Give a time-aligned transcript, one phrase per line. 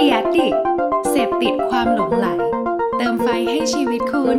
[0.00, 0.48] เดียดิ
[1.10, 2.26] เสพติดความหลงไหล
[2.96, 4.38] เติมไฟให้ชีวิตคุณ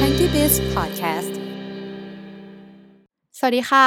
[0.00, 1.32] Hanky Biz Podcast
[3.38, 3.86] สวัสดีค่ะ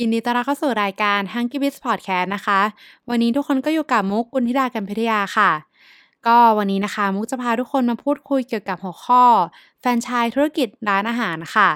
[0.00, 2.60] ยินดีต้อนรับเข้าสู่รายการ Hanky Biz Podcast นะคะ
[3.08, 5.50] วันนี้ทุกคนก็อยู่กับมุกกุลธิดากันพิทยาค่ะ
[6.26, 9.24] ก็วันนี้นะคะ มุกจะพาทุกคนมาพูดคุยเกี่ยวกับหัวข้อ
[9.80, 11.70] แฟนชายธุรกิจร้านอาหารค่ะ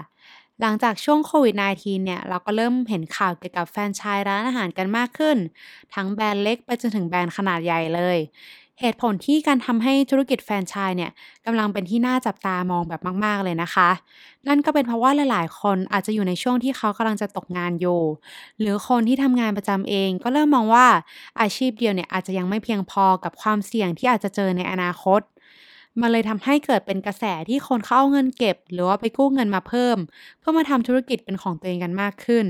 [0.60, 5.38] หลังจากช่วงโควิด -19 เนี่ย เราก็เริ่มเห็นข่าวเกี่ยวกับแฟนชายร้านอาหารกันมากขึ้น
[5.94, 8.18] ทั้งแบรนด์เล็กไปจนถึงแบรนด์ขนาดใหญ่เลย
[8.80, 11.10] เหตุผลที่การทำให้ธุรกิจแฟรนไชส์เนี่ย
[11.46, 13.90] กำลังเป็นที่น่าจับตามองแบบมาก ๆ เลยนะคะ
[14.48, 18.00] นั่นก็เป็นเพราะว่าหลาย ๆ คนอาจจะอยู่ในช่วงที่เขากำลังจะตกงานอยู่
[18.60, 20.86] หรือคนที่ทำงานประจำเองก็เริ่มมองว่า
[21.40, 25.20] อาชีพเดียวเนี่ยอาจจะยังไม่เพียงพอกับความเสี่ยงที่อาจจะเจอในอนาคต
[26.00, 29.96] มันเลยทำให้เกิดเป็นกระแสที่คนเขาเอาเงินเก็บ หรือว่าไปกู้เงินมาเพิ่ม
[30.38, 32.46] เพื่อมาทำธุรกิจเป็นของตัวเองกันมากขึ้น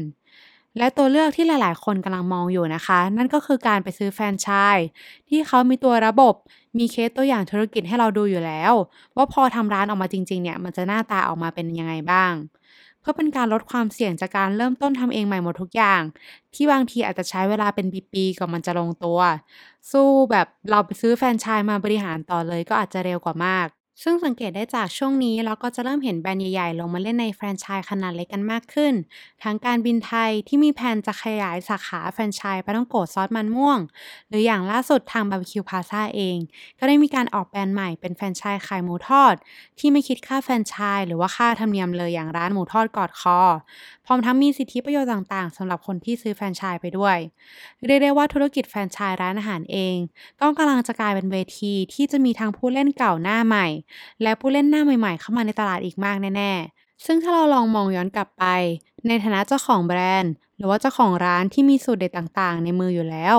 [0.78, 4.86] และตัวเลือกที่หลาย ๆ คนกำลังมองอยู่นะคะ นั่นก็คือการไปซื้อแฟรนไชส์
[5.28, 6.34] ที่เขามีตัวระบบ
[6.78, 8.72] มีเคสตัวอย่างธุรกิจให้เราดูอยู่แล้ว
[9.16, 12.32] ว่าพอทำร้านออกมาจริง ๆ เนี่ยมันจะหน้าตาออกมาเป็นยังไงบ้าง
[13.00, 16.02] เพื่อเป็นการลดความเสี่ยงจากการเริ่มต้นทำเองใหม่หมดทุกอย่าง
[16.54, 19.20] ที่บางทีอาจจะใช้เวลาเป็นปีๆกว่ามันจะลงตัว
[19.92, 23.66] สู้แบบเราไปซื้อแฟรนไชส์มาบริหารต่อเลยก็อาจจะเร็วกว่ามาก
[24.02, 28.94] ซึ่งสังเกตได้จากช่วงนี้เราก็จะเริ่มเห็นแบรนด์ใหญ่ๆ ลงมาเล่นในแฟรนไชส์ขนาดเล็กกันมากขึ้น
[29.42, 33.78] ทั้งการบินไทยที่มีแผนจะขยายสาขาแฟรนไชส์ปาท่องโก๋ซอสมันม่วง
[34.28, 36.38] หรืออย่างล่าสุดทาง Bar B Q Plaza เอง
[36.78, 39.34] ก็ได้มีการออกแบรนด์ใหม่เป็นแฟรนไชส์ขายหมูทอด
[39.78, 43.40] ที่ไม่คิดค่าแฟรนไชส์หรือว่าค่าธรรมเนียมเลยอย่างร้านหมูทอดกอดคอ
[44.06, 47.16] พร้อมทั้งมีสิทธิประโยชน์ต่างๆสำหรับคนที่ซื้อแฟรนไชส์ไปด้วย
[47.86, 49.96] เรียกได้ว่าธุรกิจแฟรนไชส์ร้านอาหารเอง
[50.40, 53.66] ก็กำลังจะกลายเป็นเวทีที่จะมีทั้งผู้เล่นเก่าหน้าใหม่
[54.22, 58.44] และผู้เล่นหน้าใหม่ๆ เข้ามาในตลาดอีกมากแน่ๆ ซึ่งถ้าเราลองมองย้อนกลับไป
[59.08, 63.36] ในฐานะเจ้าของแบรนด์ หรือว่าเจ้าของร้านที่มีสูตรเด็ดต่างๆ ในมืออยู่แล้ว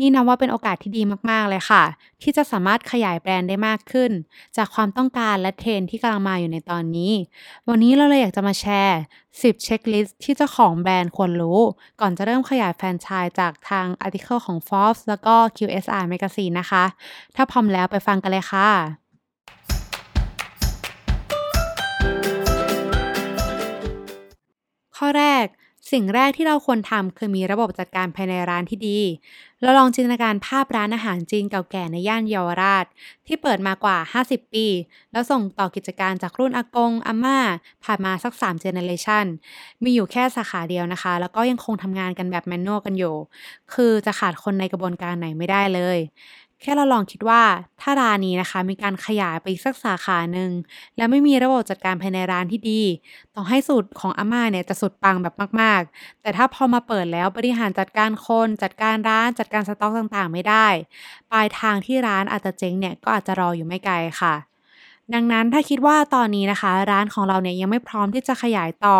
[0.00, 1.84] นี่นับว่าเป็นโอกาสที่ดีมาก ๆ เลยค่ะ
[2.22, 4.10] ที่จะสามารถขยายแบรนด์ได้มากขึ้น
[4.56, 7.12] จากความต้องการและเทรนที่กำลังมาอยู่ในตอนนี้
[7.68, 11.60] วันนี้เราเลยอยากจะมาแชร์ 10 checklist ที่เจ้าของแบรนด์ควรรู้
[12.00, 16.84] ก่อนจะเริ่มขยายแฟรนไชส์จากทาง article ของ Forbes แล้วก็ QSR Magazine นะคะ
[17.36, 18.70] ถ้าพร้อมแล้วไปฟังกันเลยค่ะ
[24.96, 25.46] ข้อแรก
[25.92, 28.98] สิ่งแรกที่เราควรทำคือมีระบบจัดการภายในร้านที่ดี
[29.62, 32.86] เราลองจินตนาการภาพร้านอาหารจีนเก่าแก่ในย่านเยาวราช
[33.26, 34.66] ที่เปิดมากว่า 50 ปี
[35.12, 37.38] แล้วส่งต่อกิจการจากรุ่นอากงอาม่า
[37.84, 39.24] ผ่านมาสัก3เจเนเรชัน
[39.82, 43.14] มีอยู่แค่สาขาเดียวนะคะ แล้วก็ยังคงทำงานกันแบบแมนนวลกันอยู่
[43.74, 45.98] คือจะขาดคนในกระบวนการไหนไม่ได้เลย
[46.62, 47.42] แค่เราลองคิดว่า
[47.86, 50.50] ถ้าร้านนี้นะคะมีการขยายไปอีกสักสาขาหนึ่ง
[50.96, 52.82] และไม่มีระบบจัดการภายในร้านที่ดี
[53.34, 60.66] ต่อให้สูตรของอาม่าเนี่ยจะสุดปังแบบมาก ๆ แต่ถ้าพอมาเปิดแล้วบริหารจัดการคน จัดการร้านจัดการสต็อกต่างๆ ไม่ได้
[61.30, 64.55] ปลายทางที่ร้านอาจจะเจ๊งเนี่ยก็อาจจะรออยู่ไม่ไกลค่ะ
[65.14, 68.98] ดังนั้นถ้าคิดว่าตอนนี้นะคะ ร้านของเราเนี่ยยังไม่พร้อมที่จะขยายต่อ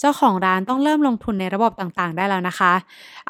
[0.00, 2.72] เจ้าของร้านต้องเริ่มลงทุนในระบบต่างๆ ได้แล้วนะคะ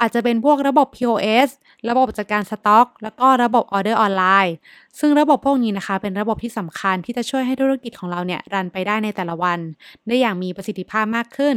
[0.01, 1.49] อาจจะเป็นพวกระบบ POS
[1.89, 4.55] ระบบจัดการสต็อก แล้วก็ระบบออเดอร์ออนไลน์
[5.01, 9.59] ซึ่งระบบพวกนี้นะคะ เป็นระบบที่สำคัญที่จะช่วยให้ธุรกิจของเราเนี่ยรันไปได้ในแต่ละวัน
[10.07, 11.57] ได้อย่างมีประสิทธิภาพมากขึ้น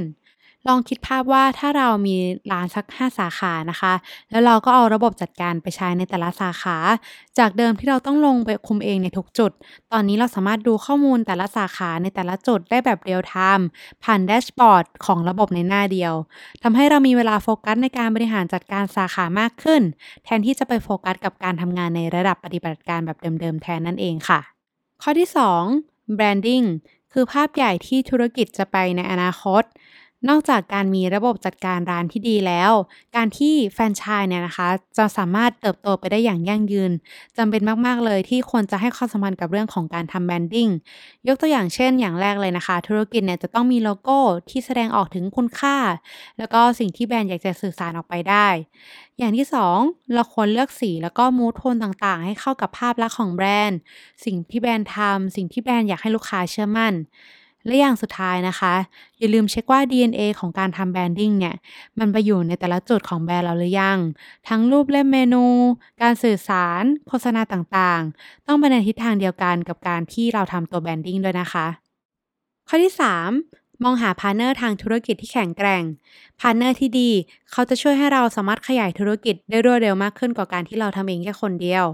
[0.67, 2.15] ลองคิดภาพว่าถ้าเรามี
[2.51, 3.93] ร้านสัก 5 สาขานะคะ
[4.29, 6.77] แล้วเราก็เอาระบบจัดการไปใช้ในแต่ละสาขา
[7.39, 9.51] จากเดิมที่เราต้องลงไปคุมเองในทุกจุด
[9.91, 13.67] ตอนนี้เราสามารถดูข้อมูลแต่ละสาขาในแต่ละจุดได้แบบ real-time
[14.03, 16.13] ผ่าน dashboard ของระบบในหน้าเดียว
[16.63, 19.81] ทำให้เรามีเวลาโฟกัสในการบริหารจัดการสาขามากขึ้น
[20.23, 24.39] แทนที่จะไปโฟกัสกับการทำงานในระดับปฏิบัติการแบบเดิมๆแทนนั่นเองค่ะ
[25.01, 25.29] ข้อที่
[25.73, 26.65] 2 branding
[27.13, 29.63] คือภาพใหญ่ที่ธุรกิจจะไปในอนาคต
[30.29, 32.71] นอกจากการมีระบบจัดการร้านที่ดีแล้ว
[33.15, 36.91] การที่แฟรนไชส์เนี่ยนะคะ จะสามารถเติบโตไปได้อย่างยั่งยืน
[37.37, 40.69] จำเป็นมาก ๆ เลยที่ควรจะให้ความสำคัญกับเรื่องของการทำ branding
[41.27, 44.17] ยกตัวอย่างเช่น อย่างแรกเลยนะคะ ธุรกิจเนี่ยจะต้องมีโลโก้
[44.49, 45.77] ที่แสดงออกถึงคุณค่า
[46.37, 48.47] แล้วก็สิ่งที่แบรนด์อยากจะสื่อสารออกไปได้
[49.17, 49.77] อย่างที่ 2
[50.13, 53.79] เราควรเลือกสีแล้วก็ mood tone ต่างๆ ให้เข้ากับภาพลักษณ์ของแบรนด์
[54.25, 56.93] สิ่งที่แบรนด์ทำสิ่งที่แบรนด์อยากให้ลูกค้าเชื่อมั่น
[57.69, 58.73] และอย่างสุดท้ายนะคะ
[59.19, 61.55] อย่าลืมเช็คว่า DNA ของการทำ branding เนี่ย
[61.99, 63.97] มันไปอยู่ในแต่ละจุดของแบรนด์เราหรือยัง
[64.47, 65.45] ทั้งรูปเล่มเมนู
[66.01, 71.67] การสื่อสาร โฆษณาต่างๆ ต้องไปในทิศทางเดียวกันกับการที่เราทำตัว branding ด้วยนะคะ
[72.67, 75.83] ข้อที่ 3มองหา partner ทางธุรกิจที่แข็งแกร่ง
[76.39, 77.09] partner ที่ดี
[77.51, 81.85] เขาจะช่วยให้เราสามารถขยายธุรกิจได้รวดเร็วมากขึ้นกว่าการที่เราทำเองแค่คนเดียว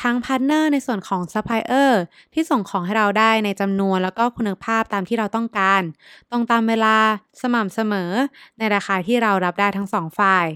[0.00, 2.00] ทั้ง partner ในส่วนของซัพพลายเออร์
[2.34, 5.82] ที่ส่งของให้เราได้ในจำนวนแล้วก็คุณภาพตามที่เราต้องการ
[6.30, 6.96] ตรงตามเวลา
[7.40, 8.10] สม่ำเสมอ
[8.58, 10.46] ในราคาที่เรารับได้ทั้งสองฝ่าย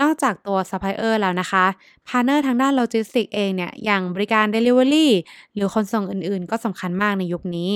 [0.00, 1.64] นอกจากตัวซัพพลายเออร์แล้วนะคะ
[2.08, 5.08] partner ทางด้านโลจิสติกเองเนี่ย อย่างบริการ Delivery
[5.54, 7.72] หรือขนส่งอื่นๆ ก็สำคัญมากในยุคนี้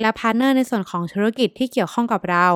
[0.00, 2.46] และ partner ในส่วนของธุรกิจที่เกี่ยวข้องกับเรา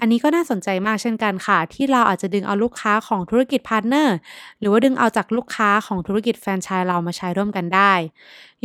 [0.00, 4.16] อันนี้ก็น่าสนใจมากเช่นกันค่ะ ที่เราอาจจะดึงเอาลูกค้าของธุรกิจ partner
[4.60, 7.92] หรือว่าดึงเอาจากลูกค้าของธุรกิจแฟรนไชส์เรามาใช้ร่วมกันได้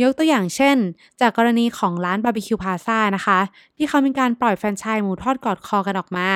[0.02, 0.76] ยกตัวอย่างเช่น
[1.20, 3.38] จากกรณีของร้าน Bar B Q Plaza นะคะ
[3.76, 6.28] ที่เขามีการปล่อยแฟรนไชส์หมูทอดกอดคอกันออกมา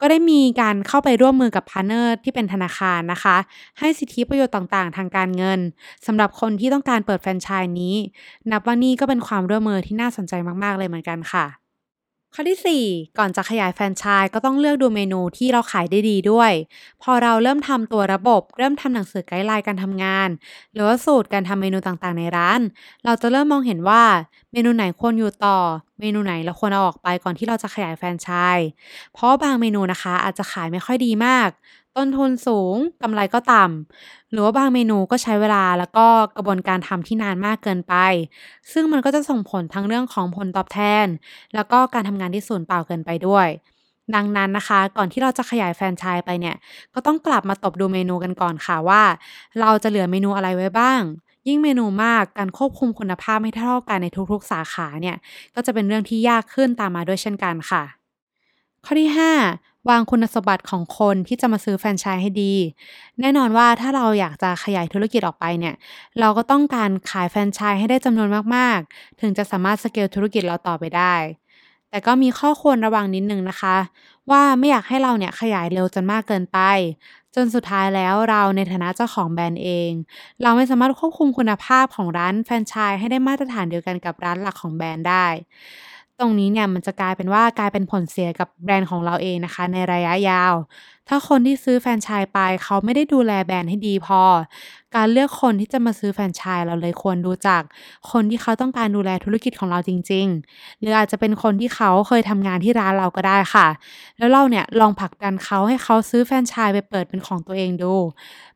[0.00, 3.36] ก็ได้มีการเข้าไปร่วมมือกับ partner ที่เป็นธนาคารนะคะ
[3.78, 5.60] ให้สิทธิประโยชน์ต่างๆ ทางการเงิน
[6.06, 7.94] สำหรับคนที่ต้องการเปิดแฟรนไชส์นี้
[8.50, 11.65] นับว่านี่ก็เป็นความร่วมมือที่น่าสนใจมากๆเลยเหมือนกันค่ะ
[12.34, 12.84] ข้อที่ 4
[13.18, 16.52] ก่อนจะขยายแฟรนไชส์ก็ต้องเลือกดูเมนูที่เราขายได้ดีด้วย
[17.02, 20.28] พอเราเริ่มทำตัวระบบ เริ่มทำหนังสือ guideline การทำงาน
[20.74, 22.60] หรือว่าสูตรการทำเมนูต่างๆ ในร้าน
[23.04, 24.02] เราจะเริ่มมองเห็นว่า
[24.56, 25.58] เมนูไหนควรอยู่ต่อ
[26.00, 28.68] เมนูไหนเราควรเอาออกไปก่อนที่เราจะขยายแฟรนไชส์
[29.12, 31.48] เพราะบางเมนูนะคะ อาจจะขายไม่ค่อยดีมาก
[31.96, 36.06] ต้นทุนสูงกำไรก็ต่ำหรือว่าบางเมนูก็ใช้เวลาแล้วก็
[36.36, 37.94] กระบวนการทำที่นานมากเกินไป
[38.72, 41.06] ซึ่งมันก็จะส่งผลทั้งเรื่องของผลตอบแทน
[41.54, 43.48] แล้วก็การทำงานที่สูญเปล่าเกินไปด้วย
[44.14, 46.56] ดังนั้นนะคะ ก่อนที่เราจะขยายแฟรนไชส์ไปเนี่ย
[46.94, 49.02] ก็ต้องกลับมาตบดูเมนูกันก่อนค่ะว่า
[49.60, 51.00] เราจะเหลือเมนูอะไรไว้บ้าง
[51.48, 55.16] ยิ่งเมนูมากการควบคุมคุณภาพไม่เท่ากันในทุกๆ สาขาเนี่ย
[55.54, 57.82] ก็จะเป็นเรื่องที่ยากขึ้นตามมาด้วยเช่นกันค่ะ
[58.84, 59.30] ข้อที่ 5
[59.88, 62.54] วางคุณสมบัติของคนที่จะมาซื้อแฟรนไชส์ให้ดี
[63.20, 65.74] แน่นอนว่าถ้าเราอยากจะขยายธุรกิจออกไปเนี่ย
[66.20, 71.14] เราก็ต้องการขายแฟรนไชส์ให้ได้จำนวนมากๆ ถึงจะสามารถสเกลธุรกิจเราต่อไปได้
[71.90, 73.76] แต่ก็มีข้อควรระวังนิดนึงนะคะ
[74.30, 76.58] ว่าไม่อยากให้เราเนี่ยขยายเร็วจนมากเกินไป
[77.36, 79.92] จนสุดท้ายแล้วเราในฐานะเจ้าของแบรนด์เอง
[80.42, 85.26] เราไม่สามารถควบคุมคุณภาพของร้านแฟรนไชส์ให้ได้มาตรฐานเดียวกันกับร้านหลักของแบรนด์ได้
[86.20, 90.54] ตรงนี้เนี่ยมันจะกลายเป็นว่ากลายเป็นผลเสียกับแบรนด์ของเราเองนะคะ ในระยะยาว
[91.08, 94.20] ถ้าคนที่ซื้อแฟรนไชส์ไปเขาไม่ได้ดูแลแบรนด์ให้ดีพอ
[94.96, 97.62] การเลือกคนที่จะมาซื้อแฟรนไชส์เราเลยควรดูจาก
[98.10, 103.66] คนที่เขาต้องการดูแลธุรกิจของเราจริง ๆ หรืออาจจะเป็นคนที่เขาเคยทำงานที่ร้านเราก็ได้ค่ะ
[104.18, 107.94] แล้วเราเนี่ยลองผลักดันเขาให้เขาซื้อแฟรนไชส์ไปเปิดเป็นของตัวเองดู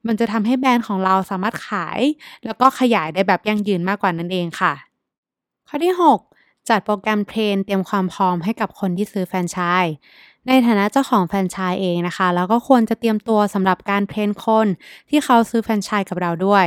[0.06, 2.00] มันจะทำให้แบรนด์ของเราสามารถขาย
[2.44, 4.72] แล้วก็ขยายได้แบบยั่งยืนมากกว่านั่นเองค่ะ
[5.68, 6.20] ข้อที่ 6
[6.70, 9.94] จัดโปรแกรม train เตรียมความพร้อมให้กับคนที่ซื้อแฟรนไชส์
[10.48, 14.66] ในฐานะเจ้าของแฟรนไชส์เองนะคะ แล้วก็ควรจะเตรียมตัวสำหรับการ train คน
[15.08, 16.66] ที่เขาซื้อแฟรนไชส์กับเราด้วย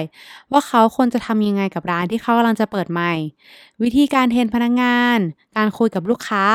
[0.52, 3.14] ว่าเขาควรจะทำยังไงกับร้านที่เขากำลังจะเปิดใหม่
[3.84, 5.20] วิธีการเทรนพนักงาน
[5.58, 6.46] การคุยกับลูกค้า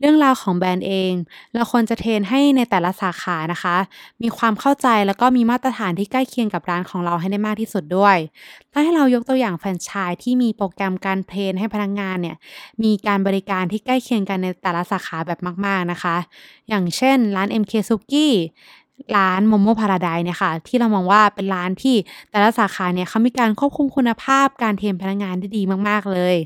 [0.00, 1.12] เรื่องราวของแบรนด์เอง
[1.54, 3.76] เราควรจะเทรนให้ในแต่ละสาขานะคะ
[4.22, 8.16] มีความเข้าใจแล้วก็มีมาตรฐานที่ใกล้เคียงกับร้านของเราให้ได้มากที่สุดด้วย
[8.72, 12.36] ถ้าให้เรายกตัวอย่างแฟรนไชส์ที่มีโปรแกรมการเทรนให้พนักงานเนี่ย
[12.82, 16.16] มีการบริการที่ใกล้เคียงกันในแต่ละสาขาแบบมาก ๆนะคะ
[16.68, 18.28] อย่างเช่น ร้าน MK Suki
[19.16, 21.96] ร้าน Momo Paradise เนี่ยค่ะ ที่เรามองว่าเป็นร้านที่
[22.30, 26.36] แต่ละสาขาเนี่ยเขามีการควบคุมคุณภาพการ train พนักงานได้ดีมาก ๆ เลย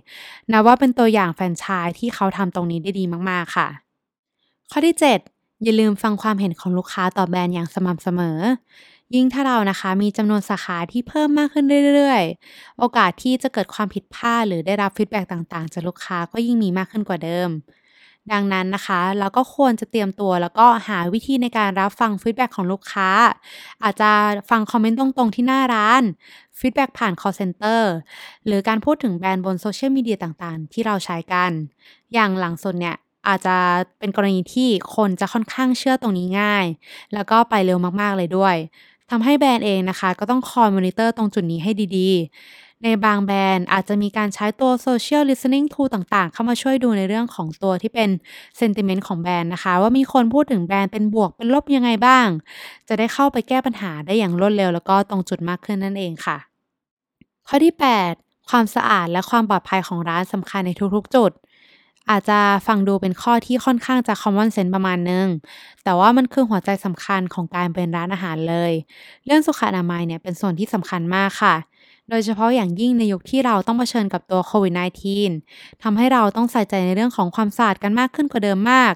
[0.52, 3.68] นับว่าเป็นตัวอย่างแฟรนไชส์ที่เขาทำตรงนี้ได้ดีมากๆค่ะ
[4.70, 5.20] ข้อที่ 7
[5.64, 8.38] อย่าลืมฟังความเห็นของลูกค้าต่อแบรนด์อย่างสม่ำเสมอ
[9.14, 17.48] ยิ่งถ้าเรานะคะมีจำนวนสาขาที่เพิ่มมากขึ้นเรื่อยๆ โอกาสที่จะเกิดความผิดพลาดหรือได้รับ feedback ต่างๆจากลูกค้าก็ยิ่งมีมากขึ้นกว่าเดิม
[18.30, 23.08] ดังนั้นนะคะ เราก็ควรจะเตรียมตัวแล้วก็หาวิธีในการรับฟัง feedback ของลูกค้า
[23.82, 24.10] อาจจะ
[24.50, 26.02] ฟัง comment ตรงๆที่หน้าร้าน
[26.58, 27.80] feedback ผ่าน call center
[28.46, 31.50] หรือการพูดถึงแบรนด์บนโซเชียลมีเดียต่างๆ ที่เราใช้กัน
[32.14, 32.96] อย่างหลังสุดเนี่ย
[33.28, 33.56] อาจจะ
[33.98, 36.66] เป็นกรณีที่คนจะค่อนข้างเชื่อตรงนี้ง่าย
[37.14, 38.56] แล้วก็ไปเร็วมากๆเลยด้วย
[39.10, 48.10] ทำให้แบรนด์เองนะคะ ก็ต้องคอยมอนิเตอร์ตรงจุดนี้ให้ดีๆ ในบางแบรนด์อาจจะมีการใช้ตัว Social Listening Tool ต่างๆ เข้ามาช่วยดูในเรื่องของตัวที่เป็น
[48.60, 52.26] Sentiment ของแบรนด์นะคะ ว่ามีคนพูดถึงแบรนด์เป็นบวกเป็นลบยังไงบ้าง
[52.88, 56.38] จะได้เข้าไปแก้ปัญหาได้อย่างรวดเร็ว แล้วก็ตรงจุดมากขึ้นนั่นเองค่ะ
[57.48, 58.12] ข้อที่ 8
[58.50, 61.32] ความสะอาดและความปลอดภัยของร้านสำคัญในทุกๆ จุด
[62.10, 65.26] อาจจะฟังดูเป็นข้อที่ค่อนข้างจะ common sense ประมาณนึง
[65.84, 68.72] แต่ว่ามันคือหัวใจสำคัญของการเป็นร้านอาหารเลย
[69.26, 71.54] เรื่องสุขอนามัยเนี่ยเป็นส่วนที่สำคัญมากค่ะ
[72.10, 74.72] โดยเฉพาะอย่างยิ่งในยุคที่เราต้องเผชิญกับตัวโควิด
[75.28, 78.94] -19 ทำให้เราต้องใส่ใจในเรื่องของความสะอาดกันมากขึ้นกว่าเดิมมาก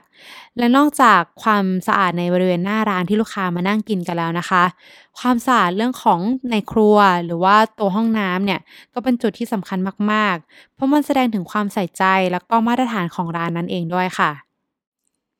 [0.58, 4.64] และนอกจากความสะอาดในบริเวณหน้าร้านที่ลูกค้ามานั่งกินกันแล้วนะคะ
[5.20, 6.20] ความสะอาดเรื่องของ
[6.50, 8.60] ในครัวหรือว่าตัวห้องน้ำเนี่ย
[8.94, 9.78] ก็เป็นจุดที่สำคัญ
[10.12, 14.30] มากๆ เพราะมันแสดงถึงความใส่ใจแล้วก็มาตรฐานของร้านนั้นเองด้วยค่ะ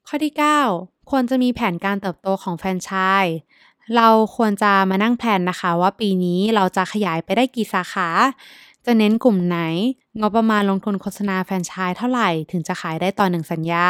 [0.06, 0.34] ข้อที่
[0.70, 2.90] 9 ควรจะมีแผนการเติบโตของแฟรนไช
[3.22, 3.36] ส์
[3.94, 8.08] เราควรจะมานั่งแผนนะคะ ว่าปีนี้เราจะขยายไปได้กี่สาขา
[8.86, 9.58] จะเน้นกลุ่มไหน
[10.20, 13.86] งบประมาณลงทุนโฆษณาแฟรนไชส์เท่าไหร่ถึงจะขายได้ต่อหนึ่งสัญญา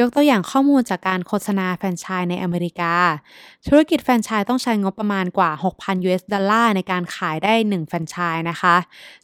[0.00, 2.94] ยกตัวอย่างข้อมูลจากการโฆษณาแฟรนไชส์ในอเมริกา
[3.68, 8.76] ธุรกิจแฟรนไชส์ต้องใช้งบประมาณกว่า 6,000 US ดอลลาร์ในการขายได้ 1 แฟรนไชส์นะคะ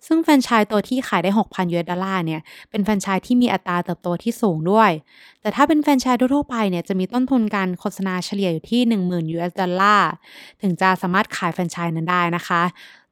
[0.06, 2.40] ซึ่งแฟรนไชส์ตัวที่ขายได้ 6,000 US ดอลลาร์เนี่ย
[2.71, 4.90] เป็นแฟรนไชส์ที่มีอัตราเติบโตที่สูงด้วย
[5.40, 10.11] แต่ถ้าเป็นแฟรนไชส์ทั่วไปเนี่ย จะมีต้นทุนการโฆษณาเฉลี่ยอยู่ที่ 10,000 US ดอลลาร์
[10.62, 12.62] ถึงจะสามารถขายแฟรนไชส์นั้นได้นะคะ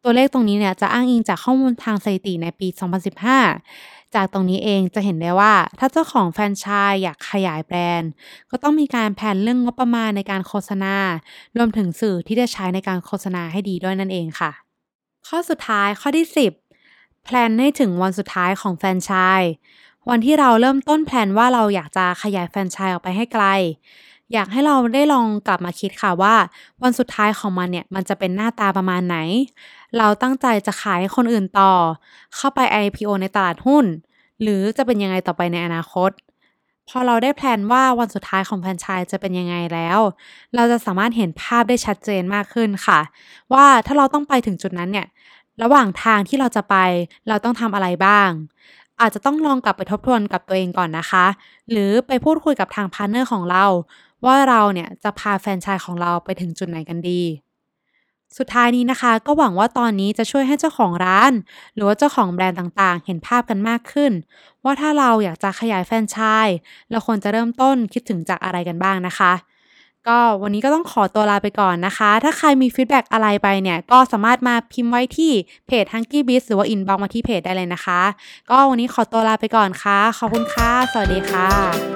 [0.04, 2.68] ตัวเลขตรงนี้เนี่ยจะอ้างอิงจากข้อมูลทางสถิติในปี
[3.40, 8.10] 2015 จากตรงนี้เองจะเห็นได้ว่า ถ้าเจ้าของแฟรนไชส์อยากขยายแบรนด์
[8.50, 10.94] ก็ต้องมีการแผนเรื่องงบประมาณในการโฆษณา
[11.56, 14.50] รวมถึงสื่อที่จะใช้ในการโฆษณาให้ดีด้วยนั่นเองค่ะ
[15.28, 16.26] ข้อสุดท้ายข้อที่
[16.74, 19.52] 10 แพลนให้ถึงวันสุดท้ายของแฟรนไชส์
[20.10, 23.44] วันที่เราเริ่มต้นแพลนว่าเราอยากจะขยายแฟรนไชส์ออกไปให้ไกล
[24.32, 26.34] อยากให้เราได้ลองกลับมาคิดค่ะว่า
[26.82, 29.16] วันสุดท้ายของมันเนี่ย มันจะเป็นหน้าตาประมาณไหน
[29.98, 31.72] เราตั้งใจจะขายให้คนอื่นต่อ
[32.36, 33.84] เข้าไป IPO ในตลาดหุ้น
[34.42, 36.10] หรือจะเป็นยังไงต่อไปในอนาคต
[36.88, 39.98] พอเราได้แพลนว่าวันสุดท้ายของแฟรนไชส์จะเป็นยังไงแล้ว
[40.54, 43.00] เราจะสามารถเห็นภาพได้ชัดเจนมากขึ้นค่ะ
[43.52, 45.06] ว่าถ้าเราต้องไปถึงจุดนั้นเนี่ย
[45.62, 46.76] ระหว่างทางที่เราจะไป
[47.28, 48.30] เราต้องทำอะไรบ้าง
[49.00, 51.26] อาจจะต้องลองกลับไปทบทวนกับตัวเองก่อนนะคะ
[51.70, 53.64] หรือไปพูดคุยกับทาง partner ของเรา
[54.26, 57.20] ว่าเราเนี่ยจะพาแฟรนไชส์ของเราไปถึงจุดไหนกันดี
[58.38, 61.32] สุดท้ายนี้นะคะ ก็หวังว่าตอนนี้จะช่วยให้เจ้าของร้าน
[61.74, 64.12] หรือว่าเจ้าของแบรนด์ต่างๆ เห็นภาพกันมากขึ้น
[64.64, 66.56] ว่าถ้าเราอยากจะขยายแฟรนไชส์
[66.90, 69.32] เราควรจะเริ่มต้นคิดถึงจากอะไรกันบ้างนะคะ
[70.08, 75.32] ก็วันนี้ก็ต้องขอตัวลาไปก่อนนะคะ ถ้าใครมี feedback อะไรไปเนี่ย ก็สามารถมาพิมพ์ไว้ที่
[75.66, 78.00] เพจ h u n k y b i z หรือว่า inbox มาที่เพจได้เลยนะคะ
[78.50, 81.91] ก็วันนี้ขอตัวลาไปก่อนค่ะขอบคุณค่ะสวัสดีค่ะ